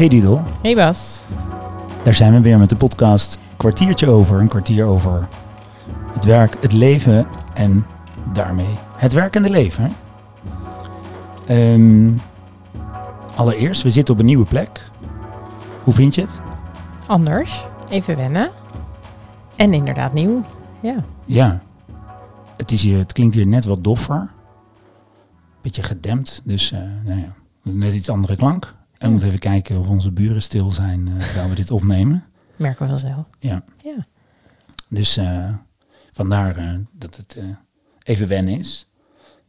[0.00, 1.20] Hey Didel, Hey Bas.
[2.02, 4.40] daar zijn we weer met de podcast Kwartiertje over.
[4.40, 5.28] Een kwartier over
[6.12, 7.86] het werk, het leven en
[8.32, 9.92] daarmee het werkende leven.
[11.46, 12.10] Ehm,
[13.34, 14.90] allereerst, we zitten op een nieuwe plek.
[15.82, 16.40] Hoe vind je het?
[17.06, 17.66] Anders.
[17.88, 18.50] Even wennen.
[19.56, 20.44] En inderdaad nieuw.
[20.80, 21.04] Ja.
[21.24, 21.62] Ja,
[22.56, 24.30] het, is hier, het klinkt hier net wat doffer.
[25.62, 28.78] Beetje gedempt, dus eh, nou ja, net iets andere klank.
[29.00, 32.24] En we moeten even kijken of onze buren stil zijn eh, terwijl we dit opnemen.
[32.56, 33.26] Merken we vanzelf.
[33.38, 33.64] Ja.
[33.82, 34.06] Ja.
[34.88, 35.56] Dus eh,
[36.12, 37.36] vandaar eh, dat het
[38.02, 38.88] even wennen is.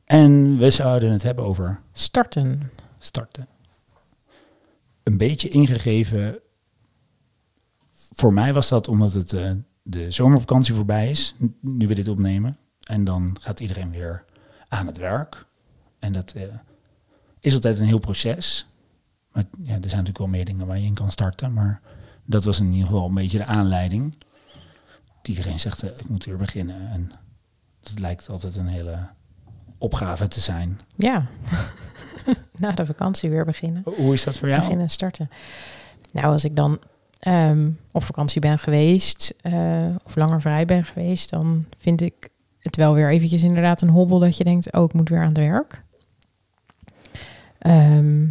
[0.05, 2.71] En we zouden het hebben over Starten.
[2.99, 3.47] starten.
[5.03, 6.39] Een beetje ingegeven.
[7.89, 9.29] Voor mij was dat omdat het
[9.83, 12.57] de zomervakantie voorbij is, nu we dit opnemen.
[12.87, 14.23] En dan gaat iedereen weer
[14.67, 15.45] aan het werk.
[15.99, 16.33] En dat
[17.39, 18.70] is altijd een heel proces.
[19.31, 21.53] Maar ja, er zijn natuurlijk wel meer dingen waar je in kan starten.
[21.53, 21.81] Maar
[22.25, 24.15] dat was in ieder geval een beetje de aanleiding.
[25.23, 26.89] Iedereen zegt, eh, ik moet weer beginnen.
[26.89, 27.11] En
[27.79, 28.97] dat lijkt altijd een hele
[29.77, 30.79] opgave te zijn.
[30.95, 31.25] Ja.
[32.57, 33.81] Na de vakantie weer beginnen.
[33.85, 34.61] Hoe is dat voor jou?
[34.61, 35.29] Beginnen starten.
[36.11, 36.79] Nou, als ik dan
[37.19, 42.29] ehm, op vakantie ben geweest eh, of langer vrij ben geweest, dan vind ik
[42.59, 45.27] het wel weer eventjes inderdaad een hobbel dat je denkt, oh, ik moet weer aan
[45.27, 45.83] het werk.
[47.57, 48.27] Ehm,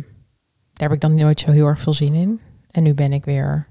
[0.80, 2.40] daar heb ik dan nooit zo heel erg veel zin in.
[2.70, 3.66] En nu ben ik weer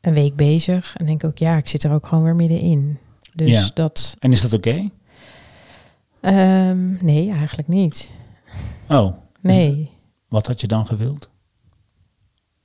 [0.00, 2.98] een week bezig en denk ook, ja, ik zit er ook gewoon weer middenin.
[3.34, 3.70] Dus Ja.
[3.74, 4.88] dat, En is dat oké?
[6.20, 8.10] ehm, nee, eigenlijk niet.
[8.88, 9.90] Oh, Nee,
[10.28, 11.30] wat had je dan gewild?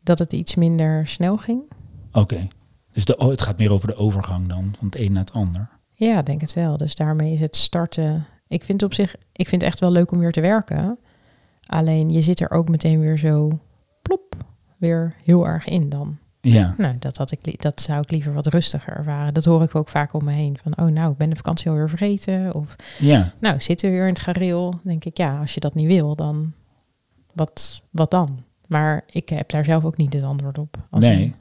[0.02, 1.72] dat het iets minder snel ging.
[2.12, 2.48] Oké.
[2.92, 5.34] Dus de, oh, het gaat meer over de overgang dan, van het een naar het
[5.34, 5.70] ander.
[5.94, 6.78] Ja, denk het wel.
[6.78, 8.26] Dus daarmee is het starten.
[8.48, 11.00] Ik vind op zich, ik vind het echt wel leuk om weer te werken.
[11.68, 13.60] Alleen je zit er ook meteen weer zo
[14.02, 14.36] plop,
[14.78, 16.18] weer heel erg in dan.
[16.42, 19.34] Ja, Nou, dat, had ik, dat zou ik liever wat rustiger ervaren.
[19.34, 20.58] Dat hoor ik ook vaak om me heen.
[20.64, 22.54] Van, oh nou, ik ben de vakantie alweer vergeten.
[22.54, 23.34] Of, ja.
[23.40, 24.72] nou, zitten we weer in het gareel.
[24.72, 26.54] Dan denk ik, ja, als je dat niet wil, dan
[27.34, 28.44] wat, wat dan?
[28.68, 30.78] Maar ik heb daar zelf ook niet het antwoord op.
[30.90, 31.36] Als nee.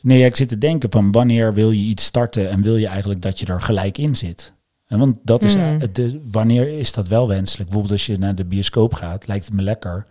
[0.00, 3.22] Nee, ik zit te denken van wanneer wil je iets starten en wil je eigenlijk
[3.22, 4.52] dat je er gelijk in zit?
[4.86, 5.78] En want dat is, Mm.
[5.92, 7.64] de, wanneer is dat wel wenselijk?
[7.70, 10.06] Bijvoorbeeld als je naar de bioscoop gaat, lijkt het me lekker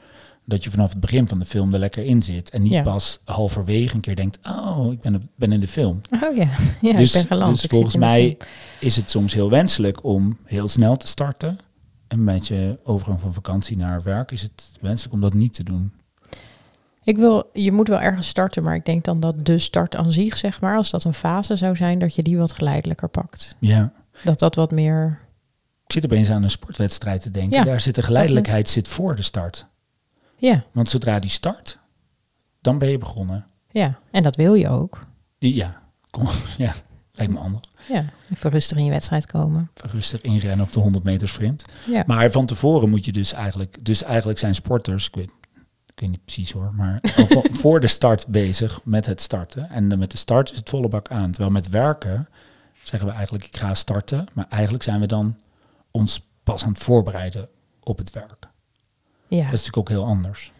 [0.45, 2.49] dat je vanaf het begin van de film er lekker in zit.
[2.49, 2.81] En niet Ja.
[2.81, 5.99] pas halverwege een keer denkt, oh, ik ben, ben in de film.
[6.23, 6.49] Oh ja,
[6.81, 7.55] ja dus ik ben geland.
[7.55, 8.37] dus Ik volgens mij
[8.79, 11.57] is het soms heel wenselijk om heel snel te starten.
[12.07, 15.63] En met je overgang van vakantie naar werk is het wenselijk om dat niet te
[15.63, 15.93] doen.
[17.03, 20.11] Ik wil, je moet wel ergens starten, maar ik denk dan dat de start aan
[20.11, 23.55] zich, zeg maar, als dat een fase zou zijn, dat je die wat geleidelijker pakt.
[23.59, 23.91] Ja.
[24.23, 25.19] Dat dat wat meer.
[25.85, 27.57] Ik zit opeens aan een sportwedstrijd te denken.
[27.57, 29.65] Ja, Daar zit de geleidelijkheid zit voor de start.
[30.37, 31.79] Ja, Want zodra die start,
[32.61, 33.45] dan ben je begonnen.
[33.71, 33.99] ja.
[34.11, 35.05] En dat wil je ook.
[35.37, 36.73] Die, ja, kom, ja,
[37.11, 37.61] lijkt me handig.
[37.89, 39.69] Ja, even rustig in je wedstrijd komen.
[39.91, 41.65] Rustig inrennen op de 100 meter sprint.
[41.85, 43.85] Ja, Maar van tevoren moet je dus eigenlijk...
[43.85, 45.29] Dus eigenlijk zijn sporters, ik weet,
[45.93, 46.73] ik weet niet precies hoor...
[46.75, 46.99] maar
[47.61, 49.69] voor de start bezig met het starten.
[49.69, 51.31] En dan met de start is het volle bak aan.
[51.31, 52.27] Terwijl met werken
[52.83, 54.25] zeggen we eigenlijk ik ga starten.
[54.33, 55.37] Maar eigenlijk zijn we dan
[55.91, 57.47] ons pas aan het voorbereiden
[57.83, 58.47] op het werk.
[59.27, 59.43] ja.
[59.43, 60.51] Dat is natuurlijk ook heel anders.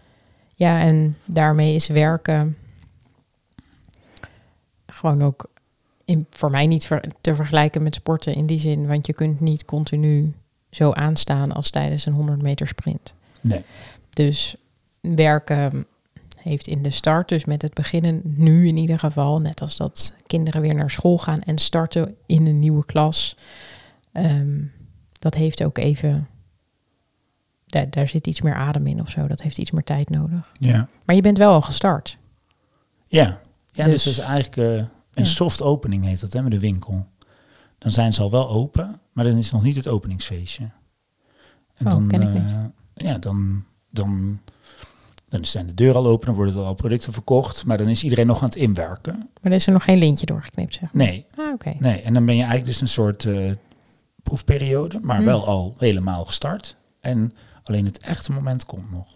[0.56, 2.58] ja, en daarmee is werken
[4.86, 5.46] gewoon ook
[6.06, 9.40] in, voor mij niet ver- te vergelijken met sporten in die zin, want je kunt
[9.40, 10.34] niet continu
[10.70, 13.14] zo aanstaan als tijdens een 100 meter sprint.
[13.42, 13.64] Nee.
[14.10, 14.56] Dus
[15.00, 15.86] werken
[16.44, 20.14] heeft in de start, dus met het beginnen nu in ieder geval, net als dat
[20.28, 23.38] kinderen weer naar school gaan en starten in een nieuwe klas,
[24.12, 24.62] ehm,
[25.20, 26.28] dat heeft ook even,
[27.66, 30.52] daar, daar zit iets meer adem in of zo, dat heeft iets meer tijd nodig.
[30.60, 30.88] Ja.
[31.06, 32.18] Maar je bent wel al gestart.
[33.08, 35.24] Ja, ja dus, Dus- dat is eigenlijk eh, een Ja.
[35.24, 37.06] soft opening heet dat hè, met de winkel.
[37.78, 40.64] Dan zijn ze al wel open, maar dan is het nog niet het openingsfeestje.
[41.74, 42.72] En Oh, dan, ken ik eh, niet.
[42.94, 44.40] ja, dan, dan,
[45.34, 48.04] dan zijn de deuren al open, dan worden er al producten verkocht, maar dan is
[48.04, 49.16] iedereen nog aan het inwerken.
[49.18, 51.06] Maar er is er nog geen lintje doorgeknipt, zeg maar.
[51.06, 52.02] Nee, Ah, nee.
[52.02, 53.52] En dan ben je eigenlijk dus een soort eh,
[54.24, 55.26] proefperiode, maar Hm.
[55.26, 56.78] wel al helemaal gestart.
[57.00, 57.32] En
[57.64, 59.08] alleen het echte moment komt nog.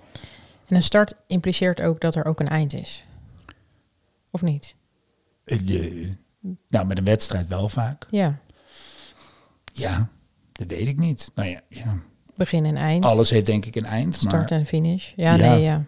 [0.68, 3.04] En een start impliceert ook dat er ook een eind is.
[4.32, 4.76] Of niet?
[5.46, 6.10] Eh,
[6.70, 8.06] nou, met een wedstrijd wel vaak.
[8.10, 8.40] Ja,
[9.74, 10.10] Ja,
[10.52, 11.32] dat weet ik niet.
[11.36, 11.98] Nou ja, ja.
[12.38, 13.06] Begin en eind.
[13.06, 15.12] alles heeft denk ik een eind, Start maar en finish.
[15.16, 15.50] Ja, Ja.
[15.50, 15.84] nee, ja.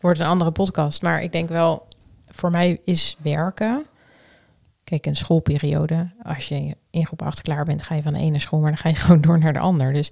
[0.00, 1.02] Wordt een andere podcast.
[1.02, 1.86] Maar ik denk wel,
[2.28, 3.84] voor mij is werken.
[4.84, 6.10] Kijk, een schoolperiode.
[6.22, 8.78] Als je in groep 8 klaar bent, ga je van de ene school, maar dan
[8.78, 9.92] ga je gewoon door naar de ander.
[9.92, 10.10] Dus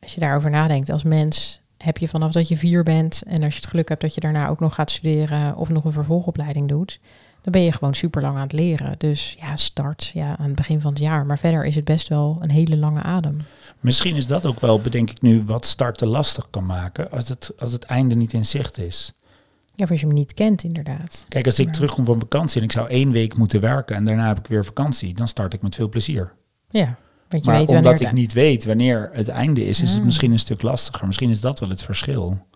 [0.00, 3.54] als je daarover nadenkt als mens, heb je vanaf dat je vier bent en als
[3.54, 6.68] je het geluk hebt dat je daarna ook nog gaat studeren of nog een vervolgopleiding
[6.68, 7.00] doet,
[7.42, 8.94] dan ben je gewoon super lang aan het leren.
[8.98, 11.26] Dus ja, start ja, aan het begin van het jaar.
[11.26, 13.36] Maar verder is het best wel een hele lange adem.
[13.80, 17.52] Misschien is dat ook wel, bedenk ik nu, wat starten lastig kan maken als het,
[17.58, 19.12] als het einde niet in zicht is.
[19.74, 21.24] Ja, als je hem niet kent, inderdaad.
[21.28, 24.04] Kijk, als ik Maar- terugkom van vakantie en ik zou één week moeten werken en
[24.04, 26.32] daarna heb ik weer vakantie, dan start ik met veel plezier.
[26.70, 26.96] Ja,
[27.28, 30.04] want je maar weet omdat ik niet weet wanneer het einde is, is het Ah.
[30.04, 31.06] misschien een stuk lastiger.
[31.06, 32.46] Misschien is dat wel het verschil.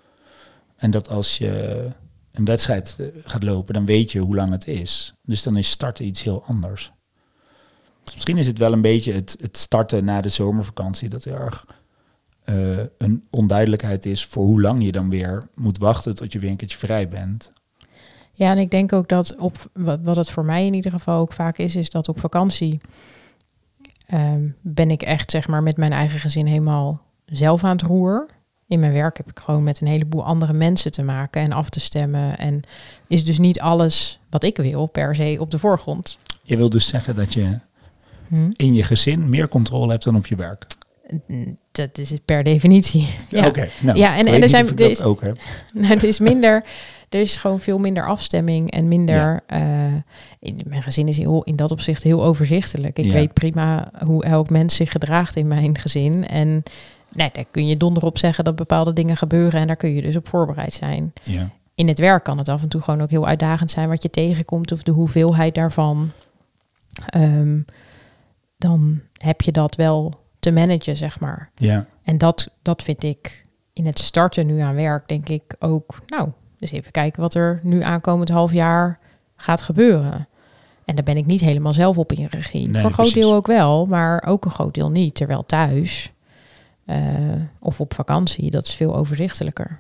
[0.77, 1.89] En dat als je
[2.35, 5.15] een wedstrijd eh, gaat lopen, dan weet je hoe lang het is.
[5.23, 6.93] Dus dan is starten iets heel anders.
[8.05, 11.39] Dus misschien is het wel een beetje het, het starten na de zomervakantie dat heel
[11.39, 11.67] erg
[12.45, 16.51] eh, een onduidelijkheid is voor hoe lang je dan weer moet wachten tot je weer
[16.51, 17.53] een vrij bent.
[18.33, 21.21] Ja, en ik denk ook dat op wat, wat het voor mij in ieder geval
[21.21, 22.81] ook vaak is, is dat op vakantie
[24.07, 28.27] ehm, ben ik echt zeg maar met mijn eigen gezin helemaal zelf aan het roer.
[28.75, 31.69] In mijn werk heb ik gewoon met een heleboel andere mensen te maken en af
[31.71, 32.38] te stemmen.
[32.38, 32.61] En
[33.06, 36.19] is dus niet alles wat ik wil per se op de voorgrond.
[36.43, 37.59] Je wil dus zeggen dat je
[38.29, 38.50] Hm?
[38.56, 40.67] in je gezin meer controle hebt dan op je werk.
[41.73, 43.09] Dat is per definitie.
[43.31, 43.47] Ja.
[43.47, 45.38] Oké, nou, Ja, en- en er zijn- of ik er is- ook heb.
[45.73, 46.65] Nou, er is minder,
[47.09, 49.41] er is gewoon veel minder afstemming en minder.
[49.47, 49.61] eh,
[50.41, 52.99] in, mijn gezin is heel, in dat opzicht heel overzichtelijk.
[52.99, 53.12] Ik Ja.
[53.12, 56.27] weet prima hoe elk mens zich gedraagt in mijn gezin.
[56.27, 56.62] En
[57.15, 60.03] nee, daar kun je donder op zeggen dat bepaalde dingen gebeuren en daar kun je
[60.03, 61.13] dus op voorbereid zijn.
[61.23, 61.51] Ja.
[61.75, 64.11] In het werk kan het af en toe gewoon ook heel uitdagend zijn wat je
[64.11, 66.11] tegenkomt of de hoeveelheid daarvan.
[67.07, 67.61] Ehm,
[68.57, 71.51] dan heb je dat wel te managen, zeg maar.
[71.55, 71.87] Ja.
[72.03, 76.29] En dat, dat vind ik in het starten nu aan werk, denk ik ook, nou,
[76.59, 78.99] dus even kijken wat er nu aankomend half jaar
[79.37, 80.29] gaat gebeuren.
[80.85, 82.69] En daar ben ik niet helemaal zelf op in regie.
[82.69, 83.15] Nee, Voor een groot precies.
[83.15, 85.15] deel ook wel, maar ook een groot deel niet.
[85.15, 86.13] Terwijl thuis
[87.61, 89.79] of op vakantie, dat is veel overzichtelijker.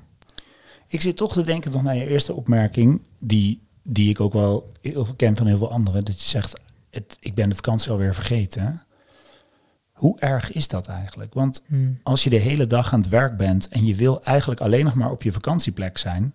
[0.88, 4.72] Ik zit toch te denken nog naar je eerste opmerking, die, die ik ook wel
[4.80, 6.04] heel veel ken van heel veel anderen.
[6.04, 6.60] Dat je zegt,
[6.90, 8.82] het, ik ben de vakantie alweer vergeten.
[9.92, 11.34] Hoe erg is dat eigenlijk?
[11.34, 11.98] Want Hmm.
[12.02, 14.94] als je de hele dag aan het werk bent en je wil eigenlijk alleen nog
[14.94, 16.34] maar op je vakantieplek zijn,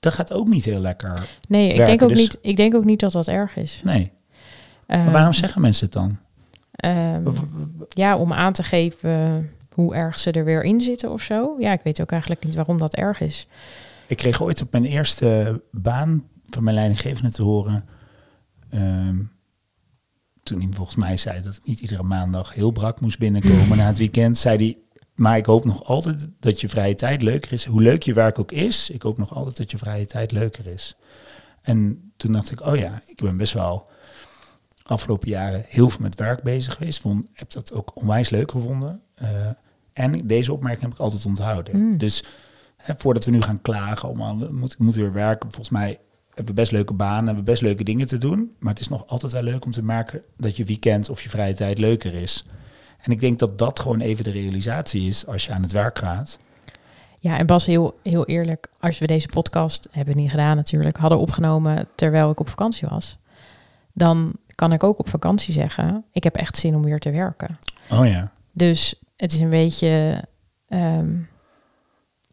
[0.00, 1.28] dat gaat ook niet heel lekker.
[1.48, 3.80] Nee, ik denk, ook dus- niet, ik denk ook niet dat dat erg is.
[3.84, 4.12] Nee.
[4.86, 6.18] Eh, Maar waarom zeggen mensen het dan?
[6.70, 7.30] ehm,
[7.88, 11.56] ja, om aan te geven hoe erg ze er weer in zitten of zo.
[11.58, 13.46] Ja, ik weet ook eigenlijk niet waarom dat erg is.
[14.06, 17.84] Ik kreeg ooit op mijn eerste baan van mijn leidinggevende te horen.
[18.70, 19.16] ehm,
[20.42, 23.86] toen hij volgens mij zei dat ik niet iedere maandag heel brak moest binnenkomen na
[23.86, 24.78] het weekend, zei hij.
[25.14, 27.64] Maar ik hoop nog altijd dat je vrije tijd leuker is.
[27.64, 30.66] Hoe leuk je werk ook is, ik hoop nog altijd dat je vrije tijd leuker
[30.66, 30.96] is.
[31.62, 33.90] En toen dacht ik, oh ja, ik ben best wel
[34.82, 37.00] afgelopen jaren heel veel met werk bezig geweest.
[37.00, 39.02] Vond, heb dat ook onwijs leuk gevonden.
[39.14, 39.50] Eh,
[39.94, 41.80] en deze opmerking heb ik altijd onthouden.
[41.80, 41.98] Mm.
[41.98, 42.24] Dus
[42.76, 44.48] hè, voordat we nu gaan klagen, om, we
[44.78, 45.52] moeten, weer werken.
[45.52, 48.54] Volgens mij hebben we best leuke banen, hebben we best leuke dingen te doen.
[48.58, 51.28] Maar het is nog altijd wel leuk om te merken dat je weekend of je
[51.28, 52.44] vrije tijd leuker is.
[53.00, 55.98] En ik denk dat dat gewoon even de realisatie is als je aan het werk
[55.98, 56.38] gaat.
[57.18, 60.96] Ja, en Bas, heel, heel eerlijk, als we deze podcast, hebben we niet gedaan natuurlijk,
[60.96, 63.18] hadden opgenomen terwijl ik op vakantie was,
[63.92, 67.58] dan kan ik ook op vakantie zeggen, ik heb echt zin om weer te werken.
[67.90, 70.22] Oh ja, Dus het is een beetje,
[70.68, 71.08] ehm,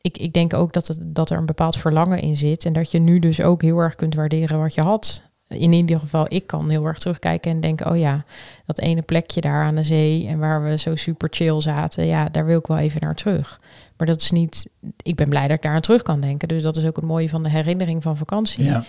[0.01, 2.91] ik, ik denk ook dat, het, dat er een bepaald verlangen in zit en dat
[2.91, 5.23] je nu dus ook heel erg kunt waarderen wat je had.
[5.47, 8.25] In ieder geval, ik kan heel erg terugkijken en denken, oh ja,
[8.65, 12.29] dat ene plekje daar aan de zee en waar we zo super chill zaten, ja,
[12.29, 13.59] daar wil ik wel even naar terug.
[13.97, 14.69] Maar dat is niet,
[15.01, 16.47] ik ben blij dat ik daar aan terug kan denken.
[16.47, 18.63] Dus dat is ook het mooie van de herinnering van vakantie.
[18.63, 18.83] ja.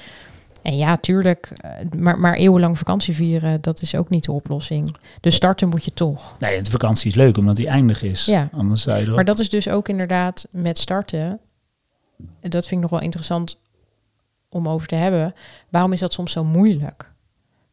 [0.63, 4.97] En ja, tuurlijk, eh, maar, maar eeuwenlang vakantie vieren, dat is ook niet de oplossing.
[5.21, 6.37] Dus starten moet je toch.
[6.39, 8.25] Nee, de vakantie is leuk omdat die eindig is.
[8.25, 8.49] Ja.
[8.53, 11.41] Anders zou je Maar dat is dus ook inderdaad met starten.
[12.41, 13.59] Dat vind ik nog wel interessant
[14.49, 15.35] om over te hebben.
[15.69, 17.11] Waarom is dat soms zo moeilijk?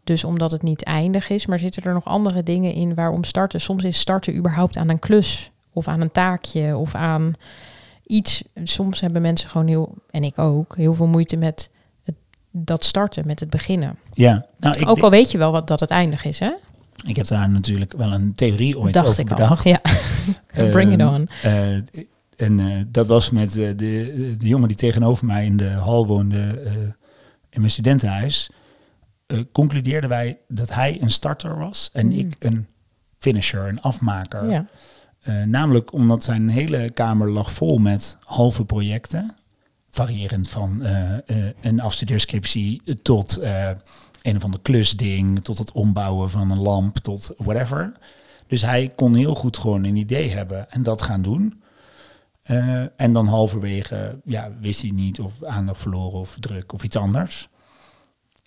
[0.03, 3.61] Dus omdat het niet eindig is, maar zitten er nog andere dingen in waarom starten?
[3.61, 7.33] Soms is starten überhaupt aan een klus of aan een taakje of aan
[8.05, 8.43] iets.
[8.63, 11.69] Soms hebben mensen gewoon heel, en ik ook, heel veel moeite met
[12.51, 13.97] dat starten, met het beginnen.
[14.13, 16.51] Ja, nou, ik, ook al weet je wel wat, dat het eindig is, hè?
[17.05, 19.35] ik heb daar natuurlijk wel een theorie ooit Dacht over ik al.
[19.37, 19.63] bedacht.
[19.63, 19.79] Ja.
[20.71, 21.27] Bring it Ehm, on.
[21.41, 21.73] eh,
[22.37, 26.07] en eh, dat was met eh, de, de jongen die tegenover mij in de hal
[26.07, 26.37] woonde
[27.49, 28.49] in mijn studentenhuis.
[29.51, 32.11] concludeerden wij dat hij een starter was en Mm.
[32.11, 32.67] ik een
[33.19, 34.49] finisher, een afmaker.
[34.49, 34.65] Ja.
[35.45, 39.35] Namelijk omdat zijn hele kamer lag vol met halve projecten.
[39.91, 43.69] Variërend van eh, eh, een afstudeerscriptie tot eh,
[44.21, 47.97] een of ander klusding, tot het ombouwen van een lamp, tot whatever.
[48.47, 51.61] Dus hij kon heel goed gewoon een idee hebben en dat gaan doen.
[52.95, 57.49] En dan halverwege ja, wist hij niet of aandacht verloren of druk of iets anders.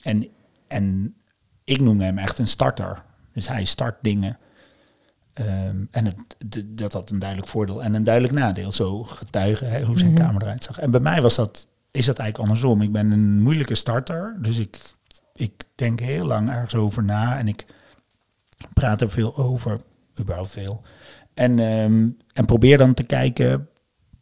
[0.02, 0.26] En,
[0.68, 1.16] en
[1.64, 3.04] ik noemde hem echt een starter.
[3.32, 4.38] Dus hij start dingen.
[5.32, 8.72] Ehm, en het, de- dat had een duidelijk voordeel en een duidelijk nadeel.
[8.72, 10.20] Zo getuigen hè, hoe zijn Mhm.
[10.22, 10.78] kamer eruit zag.
[10.78, 12.82] En bij mij was dat, is dat eigenlijk andersom.
[12.82, 14.36] Ik ben een moeilijke starter.
[14.40, 14.76] Dus ik,
[15.34, 17.38] ik denk heel lang ergens over na.
[17.38, 17.66] En ik
[18.72, 19.80] praat er veel over.
[20.20, 20.82] Überhaupt veel.
[21.34, 23.66] En, ehm, en probeer dan te kijken.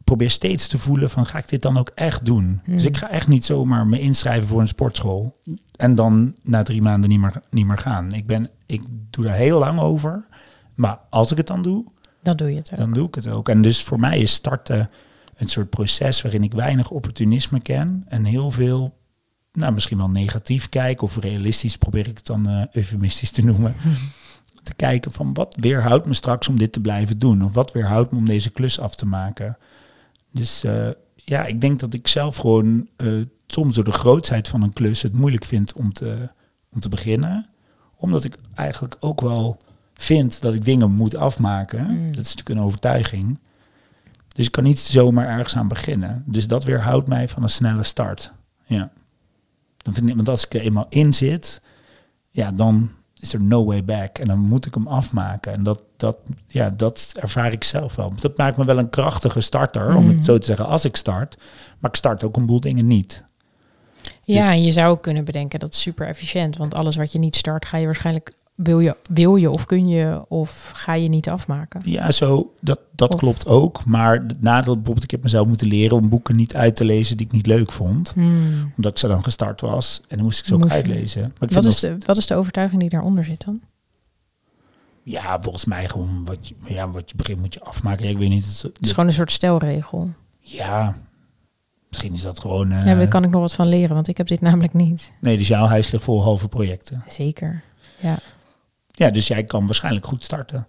[0.03, 2.61] Probeer steeds te voelen van ga ik dit dan ook echt doen?
[2.65, 5.35] Dus ik ga echt niet zomaar me inschrijven voor een sportschool.
[5.75, 8.11] En dan na drie maanden niet meer, niet meer gaan.
[8.11, 10.25] Ik, ben, ik doe daar heel lang over.
[10.75, 11.85] Maar als ik het dan doe,
[12.23, 12.77] Dan doe je het ook.
[12.77, 13.49] dan doe ik het ook.
[13.49, 14.89] En dus voor mij is starten
[15.35, 18.97] een soort proces waarin ik weinig opportunisme ken en heel veel,
[19.53, 23.75] nou misschien wel negatief kijk of realistisch probeer ik het dan eh, eufemistisch te noemen.
[24.63, 28.11] Te kijken van wat weerhoudt me straks om dit te blijven doen of wat weerhoudt
[28.11, 29.57] me om deze klus af te maken.
[30.31, 33.07] Dus eh, ja, ik denk dat ik zelf gewoon eh,
[33.47, 36.29] soms door de grootheid van een klus het moeilijk vind om te,
[36.71, 37.49] om te beginnen.
[37.95, 39.61] Omdat ik eigenlijk ook wel
[40.01, 41.85] vind dat ik dingen moet afmaken.
[41.85, 42.15] Mm.
[42.15, 43.39] Dat is natuurlijk een overtuiging.
[44.27, 46.23] Dus ik kan niet zomaar ergens aan beginnen.
[46.25, 48.31] Dus dat weerhoudt mij van een snelle start.
[48.65, 48.91] Ja.
[49.77, 51.61] Dan vind ik, want als ik er eenmaal in zit,
[52.29, 52.89] ja, dan
[53.19, 54.17] is er no way back.
[54.17, 55.53] En dan moet ik hem afmaken.
[55.53, 58.13] En dat, dat, ja, dat ervaar ik zelf wel.
[58.19, 61.37] Dat maakt me wel een krachtige starter, om het zo te zeggen, als ik start.
[61.79, 63.23] Maar ik start ook een boel dingen niet.
[64.23, 66.57] Ja, Dus- en je zou ook kunnen bedenken dat is super efficiënt.
[66.57, 69.87] Want alles wat je niet start, ga je waarschijnlijk wil je, wil je of kun
[69.87, 71.81] je of ga je niet afmaken.
[71.83, 73.85] Ja, zo, dat, dat Of- klopt ook.
[73.85, 77.17] Maar het nadeel bijvoorbeeld, ik heb mezelf moeten leren om boeken niet uit te lezen
[77.17, 78.11] die ik niet leuk vond.
[78.13, 78.71] Hmm.
[78.75, 80.01] Omdat ik ze dan gestart was.
[80.07, 81.21] En dan moest ik ze ook Moest uitlezen.
[81.21, 83.61] Maar ik Wat, is nog- de, wat is de overtuiging die daaronder zit dan?
[85.03, 88.05] Ja, volgens mij gewoon wat je, ja, wat je begint moet je afmaken.
[88.05, 88.45] Ja, ik weet niet.
[88.45, 90.09] Het, Het is gewoon een soort stelregel.
[90.39, 90.95] Ja,
[91.89, 92.71] misschien is dat gewoon...
[92.71, 95.11] eh, ja, daar kan ik nog wat van leren, want ik heb dit namelijk niet.
[95.19, 97.03] Nee, dus jouw huis ligt vol halve projecten.
[97.07, 97.63] Zeker.
[97.99, 98.17] Ja,
[99.01, 100.67] Ja, dus jij kan waarschijnlijk goed starten.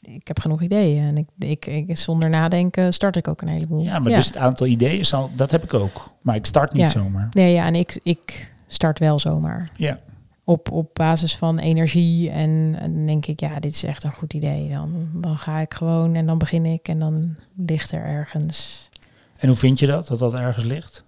[0.00, 1.04] ik heb genoeg ideeën.
[1.04, 3.82] En ik, ik, ik, zonder nadenken start ik ook een heleboel.
[3.82, 6.10] Ja, maar dus het aantal ideeën, zal, dat heb ik ook.
[6.22, 6.88] Maar ik start niet Ja.
[6.88, 7.28] zomaar.
[7.32, 9.68] Nee, ja, en ik, ik start wel zomaar.
[9.76, 9.98] Ja.
[10.44, 12.30] Op, op basis van energie.
[12.30, 14.68] En, en dan denk ik, ja, dit is echt een goed idee.
[14.70, 16.88] Dan, dan ga ik gewoon en dan begin ik.
[16.88, 18.88] En dan ligt er ergens.
[19.36, 21.04] En hoe vind je dat, dat dat ergens ligt?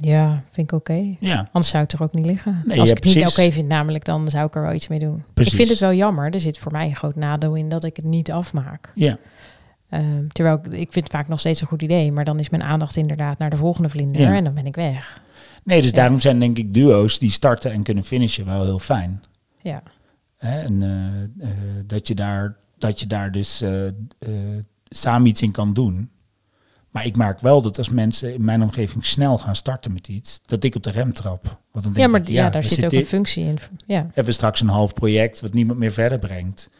[0.00, 1.16] Ja, vind ik oké.
[1.20, 2.62] Ja, Anders zou het er ook niet liggen.
[2.64, 4.88] Nee, Als ja, ik het niet oké vind, namelijk, dan zou ik er wel iets
[4.88, 5.24] mee doen.
[5.34, 5.52] Precies.
[5.52, 6.34] Ik vind het wel jammer.
[6.34, 8.92] Er zit voor mij een groot nadeel in dat ik het niet afmaak.
[8.94, 9.18] ja.
[9.88, 12.12] Ehm, terwijl ik, ik vind het vaak nog steeds een goed idee.
[12.12, 14.20] Maar dan is mijn aandacht inderdaad naar de volgende vlinder.
[14.20, 14.34] Ja.
[14.36, 15.22] En dan ben ik weg.
[15.64, 15.96] Nee, dus Ja.
[15.96, 19.22] daarom zijn denk ik duo's die starten en kunnen finishen wel heel fijn.
[19.62, 19.82] Ja.
[20.36, 20.60] Hè?
[20.60, 23.70] En eh, eh, dat, je daar, dat je daar dus eh,
[24.88, 26.10] samen iets in kan doen.
[26.90, 30.40] Maar ik merk wel dat als mensen in mijn omgeving snel gaan starten met iets,
[30.44, 31.42] dat ik op de rem trap.
[31.44, 33.58] Want dan denk Ja, maar ik, ja, daar zit ook een functie in.
[33.86, 33.96] Ja.
[33.96, 36.70] hebben we straks een half project wat niemand meer verder brengt.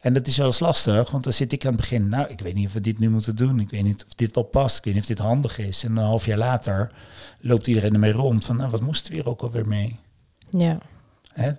[0.00, 2.40] En dat is wel eens lastig, want dan zit ik aan het begin, nou, ik
[2.40, 3.60] weet niet of we dit nu moeten doen.
[3.60, 4.78] Ik weet niet of dit wel past.
[4.78, 5.84] Ik weet niet of dit handig is.
[5.84, 6.92] En een half jaar later
[7.40, 9.98] loopt iedereen ermee rond van, nou, wat moesten we hier ook alweer mee?
[10.50, 10.78] ja.
[11.32, 11.50] Hè?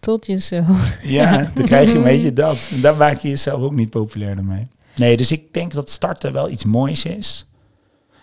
[0.00, 0.64] Tot je zo.
[1.02, 2.68] Ja, dan krijg je een beetje dat.
[2.72, 4.68] En daar maak je jezelf ook niet populairder mee.
[4.96, 7.46] Nee, dus ik denk dat starten wel iets moois is.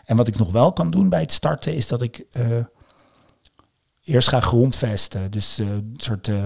[0.06, 2.66] En wat ik nog wel kan doen bij het starten is dat ik eh,
[4.04, 5.32] eerst ga grondvesten.
[5.32, 6.46] Dus eh, een soort eh,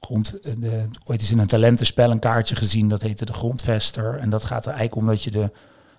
[0.00, 0.30] grond.
[0.60, 4.18] de, ooit is in een talentenspel een kaartje gezien dat heette de grondvester.
[4.18, 5.52] En dat gaat er eigenlijk om dat je de,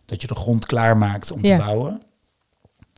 [0.06, 1.58] dat je de grond klaarmaakt om Ja.
[1.58, 2.02] te bouwen.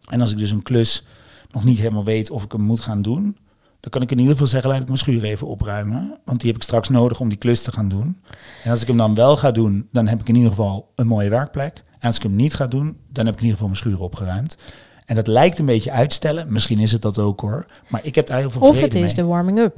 [0.09, 1.03] En als ik dus een klus
[1.49, 3.37] nog niet helemaal weet of ik hem moet gaan doen,
[3.83, 6.17] dan kan ik in ieder geval zeggen, laat ik mijn schuur even opruimen.
[6.25, 8.21] Want die heb ik straks nodig om die klus te gaan doen.
[8.63, 11.07] En als ik hem dan wel ga doen, dan heb ik in ieder geval een
[11.07, 11.83] mooie werkplek.
[11.99, 13.99] En als ik hem niet ga doen, dan heb ik in ieder geval mijn schuur
[13.99, 14.57] opgeruimd.
[15.05, 16.53] En dat lijkt een beetje uitstellen.
[16.53, 17.65] Misschien is het dat ook hoor.
[17.87, 19.13] Maar ik heb daar heel veel Of het is mee.
[19.13, 19.77] de warming-up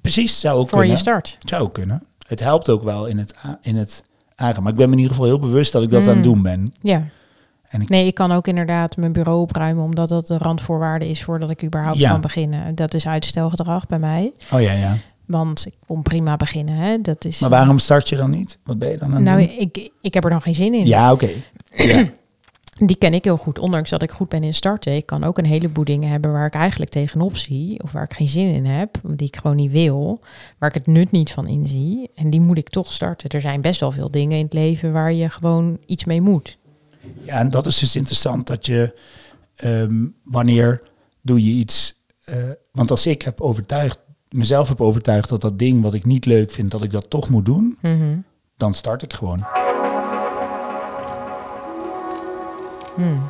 [0.00, 0.96] Precies, zou ook voor kunnen.
[0.96, 1.36] je start.
[1.46, 2.02] Zou ook kunnen.
[2.28, 4.62] Het helpt ook wel in het, in het aangaan.
[4.62, 6.22] Maar ik ben me in ieder geval heel bewust dat ik dat aan het Mm.
[6.22, 6.74] doen ben.
[6.82, 7.02] Ja.
[7.74, 11.22] En ik- Nee, ik kan ook inderdaad mijn bureau opruimen, omdat dat de randvoorwaarde is
[11.22, 12.10] voordat ik überhaupt Ja.
[12.10, 12.74] kan beginnen.
[12.74, 14.32] Dat is uitstelgedrag bij mij.
[14.52, 14.96] Oh ja, ja.
[15.26, 16.74] Want ik kon prima beginnen.
[16.74, 17.00] Hè?
[17.00, 18.58] Dat is, Maar waarom start je dan niet?
[18.64, 19.58] Wat ben je dan aan het Nou, doen?
[19.58, 20.86] ik, ik heb er dan geen zin in.
[20.86, 21.28] Ja, oké.
[21.76, 22.04] Ja.
[22.86, 23.58] Die ken ik heel goed.
[23.58, 24.96] Ondanks dat ik goed ben in starten.
[24.96, 27.82] Ik kan ook een heleboel dingen hebben waar ik eigenlijk tegenop zie.
[27.82, 28.98] Of waar ik geen zin in heb.
[29.02, 30.20] Die ik gewoon niet wil.
[30.58, 32.10] Waar ik het nut niet van inzie.
[32.14, 33.28] En die moet ik toch starten.
[33.28, 36.58] Er zijn best wel veel dingen in het leven waar je gewoon iets mee moet.
[37.24, 38.98] Ja, en dat is dus interessant dat je,
[39.56, 40.82] ehm, wanneer
[41.22, 42.36] doe je iets, eh,
[42.72, 46.50] want als ik heb overtuigd, mezelf heb overtuigd dat dat ding wat ik niet leuk
[46.50, 48.16] vind, dat ik dat toch moet doen, Mhm.
[48.56, 49.44] dan start ik gewoon.
[52.96, 53.28] Hmm.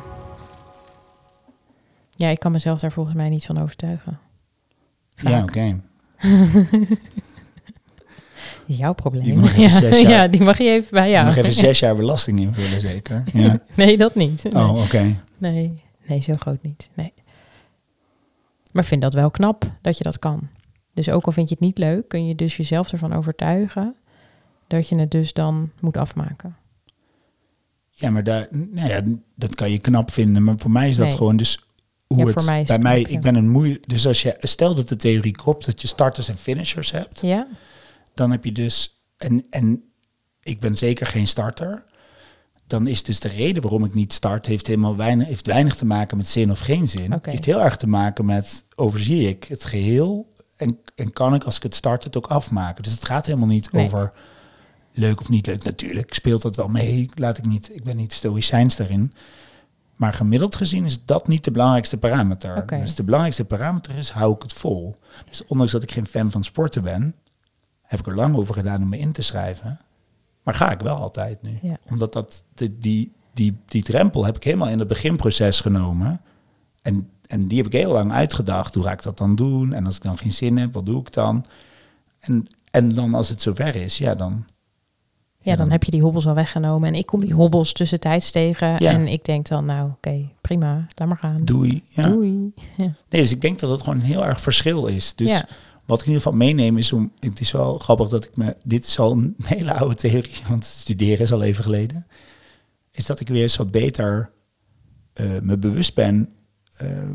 [2.15, 4.19] Ja, ik kan mezelf daar volgens mij niet van overtuigen.
[5.15, 5.79] Ja, oké.
[8.65, 9.23] Jouw probleem.
[9.23, 11.25] Die mag even ja, zes jaar- ja, die mag je even bij Je jou.
[11.25, 13.23] Nog even zes jaar belasting invullen, zeker.
[13.33, 13.59] Ja.
[13.75, 14.43] Nee, dat niet.
[14.43, 14.53] Nee.
[14.63, 15.21] Oh, oké.
[15.37, 16.89] Nee, nee, zo groot niet.
[16.93, 17.13] Nee.
[18.71, 20.47] Maar vind dat wel knap dat je dat kan.
[20.93, 23.95] Dus ook al vind je het niet leuk, kun je dus jezelf ervan overtuigen
[24.67, 26.55] dat je het dus dan moet afmaken.
[27.91, 29.01] Ja, maar daar, nou ja,
[29.35, 30.43] dat kan je knap vinden.
[30.43, 31.17] Maar voor mij is dat Nee.
[31.17, 31.59] gewoon dus
[32.07, 32.99] hoe Ja, het voor mij is bij mij.
[32.99, 33.07] ja.
[33.07, 33.87] Ik ben een moeilijk.
[33.89, 37.47] Dus als je stel dat de theorie klopt dat je starters en finishers hebt, Ja?
[38.15, 39.83] Dan heb je dus en en
[40.43, 41.83] ik ben zeker geen starter.
[42.67, 45.85] Dan is dus de reden waarom ik niet start heeft helemaal weinig heeft weinig te
[45.85, 47.11] maken met zin of geen zin.
[47.11, 51.43] Het heeft heel erg te maken met overzie ik het geheel en, en kan ik
[51.43, 52.83] als ik het start het ook afmaken.
[52.83, 53.85] Dus het gaat helemaal niet Nee.
[53.85, 54.11] over
[54.91, 55.63] leuk of niet leuk.
[55.63, 57.09] Natuurlijk speelt dat wel mee.
[57.15, 57.75] Laat ik niet.
[57.75, 59.13] Ik ben niet stoïcijns daarin.
[59.95, 62.65] Maar gemiddeld gezien is dat niet de belangrijkste parameter.
[62.79, 64.95] Dus de belangrijkste parameter is, hou ik het vol?
[65.29, 67.15] Dus ondanks dat ik geen fan van sporten ben,
[67.85, 69.79] heb ik er lang over gedaan om me in te schrijven.
[70.43, 71.59] Maar ga ik wel altijd nu.
[71.61, 71.77] Ja.
[71.89, 76.21] Omdat dat, de, die, die, die drempel heb ik helemaal in het beginproces genomen.
[76.81, 78.75] En, en die heb ik heel lang uitgedacht.
[78.75, 79.73] Hoe ga ik dat dan doen?
[79.73, 81.45] En als ik dan geen zin heb, wat doe ik dan?
[82.19, 84.45] En, en dan als het zover is, ja, dan...
[85.39, 86.87] Ja, dan heb je die hobbels al weggenomen.
[86.87, 88.67] En ik kom die hobbels tussentijds tegen.
[88.67, 88.91] Ja.
[88.91, 91.45] En ik denk dan, nou oké, prima, laat maar gaan.
[91.45, 91.83] Doei.
[91.87, 92.07] Ja.
[92.07, 92.53] Doei.
[92.75, 92.83] Ja.
[93.09, 95.15] Nee, dus ik denk dat het gewoon een heel erg verschil is.
[95.15, 95.45] Dus Ja.
[95.85, 97.11] Wat ik in ieder geval meeneem is om...
[97.19, 98.55] Het is wel grappig dat ik me...
[98.63, 102.07] Dit is al een hele oude theorie, want studeren is al even geleden.
[102.91, 104.31] Is dat ik weer eens wat beter
[105.13, 106.29] eh, me bewust ben
[106.77, 107.09] eh,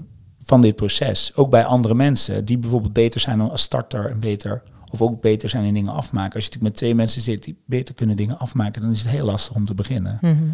[0.45, 1.33] van dit proces.
[1.35, 4.63] Ook bij andere mensen die bijvoorbeeld beter zijn als starter en beter...
[4.93, 6.35] Of ook beter zijn in dingen afmaken.
[6.35, 8.83] Als je natuurlijk met twee mensen zit die beter kunnen dingen afmaken...
[8.83, 10.19] dan is het heel lastig om te beginnen.
[10.21, 10.49] Mhm.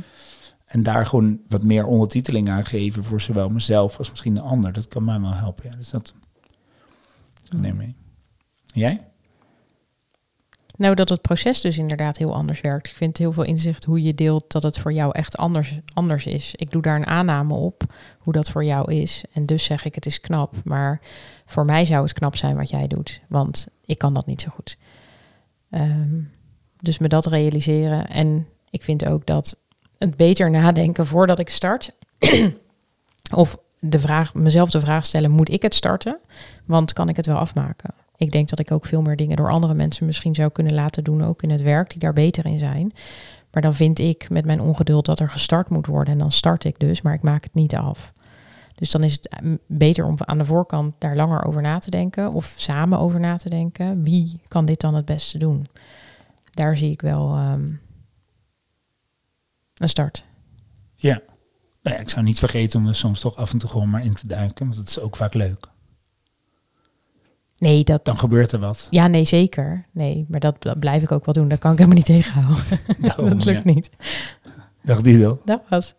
[0.64, 4.72] En daar gewoon wat meer ondertiteling aan geven voor zowel mezelf als misschien de ander.
[4.72, 5.70] Dat kan mij wel helpen.
[5.70, 5.76] Ja.
[5.76, 6.14] Dus dat,
[7.48, 7.94] dat neem ik.
[8.76, 9.00] Jij?
[10.76, 12.88] Nou, dat het proces dus inderdaad heel anders werkt.
[12.88, 16.26] Ik vind heel veel inzicht hoe je deelt dat het voor jou echt anders, anders
[16.26, 16.54] is.
[16.54, 17.82] Ik doe daar een aanname op
[18.18, 19.24] hoe dat voor jou is.
[19.32, 20.54] En dus zeg ik het is knap.
[20.64, 21.00] Maar
[21.46, 23.20] voor mij zou het knap zijn wat jij doet.
[23.28, 24.76] Want ik kan dat niet zo goed.
[25.70, 26.20] Ehm,
[26.78, 28.08] dus me dat realiseren.
[28.08, 29.60] En ik vind ook dat
[29.98, 31.92] het beter nadenken voordat ik start.
[33.34, 36.18] of de vraag, mezelf de vraag stellen, moet ik het starten?
[36.64, 37.94] Want kan ik het wel afmaken?
[38.16, 41.04] Ik denk dat ik ook veel meer dingen door andere mensen misschien zou kunnen laten
[41.04, 42.92] doen, ook in het werk, die daar beter in zijn.
[43.52, 46.12] Maar dan vind ik met mijn ongeduld dat er gestart moet worden.
[46.12, 48.12] En dan start ik dus, maar ik maak het niet af.
[48.74, 51.90] Dus dan is het eh, beter om aan de voorkant daar langer over na te
[51.90, 52.32] denken.
[52.32, 54.02] Of samen over na te denken.
[54.02, 55.66] Wie kan dit dan het beste doen?
[56.50, 57.70] Daar zie ik wel ehm,
[59.74, 60.24] een start.
[60.94, 61.20] Ja.
[61.82, 64.04] Nou ja, ik zou niet vergeten om er soms toch af en toe gewoon maar
[64.04, 64.64] in te duiken.
[64.64, 65.66] Want dat is ook vaak leuk.
[67.58, 68.86] Nee, dat, Dan gebeurt er wat.
[68.90, 69.86] ja, nee, zeker.
[69.92, 71.48] Nee, maar dat, dat blijf ik ook wel doen.
[71.48, 72.64] Dat kan ik helemaal niet tegenhouden.
[72.98, 73.72] Daarom, dat lukt ja.
[73.72, 73.90] niet.
[74.82, 75.38] Dag Dido.
[75.44, 75.94] Dat was.